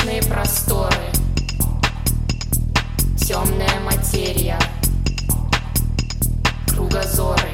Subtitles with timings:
[0.00, 0.96] вечные просторы,
[3.18, 4.58] темная материя,
[6.68, 7.50] кругозоры,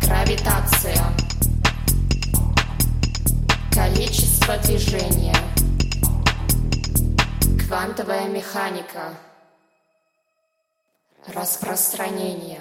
[0.00, 1.02] гравитация,
[3.72, 5.36] количество движения,
[7.66, 9.14] квантовая механика,
[11.26, 12.60] распространение.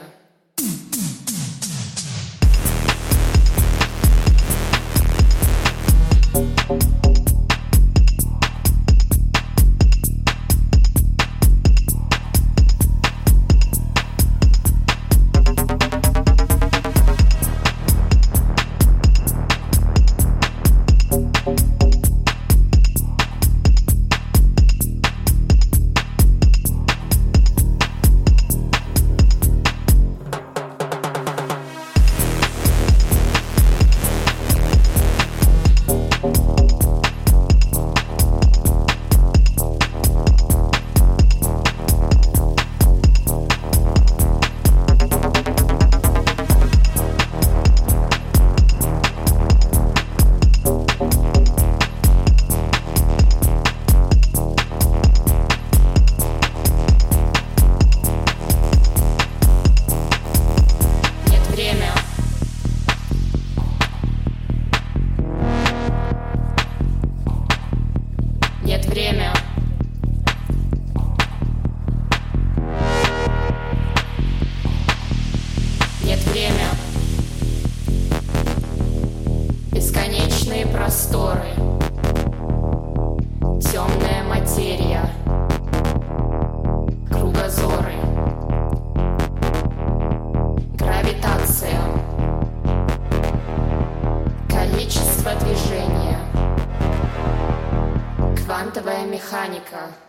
[99.76, 100.05] America.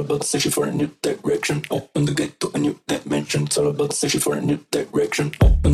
[0.00, 1.62] all about searching for a new direction.
[1.70, 3.44] Open the gate to a new dimension.
[3.44, 5.32] It's all about searching for a new direction.
[5.42, 5.69] Open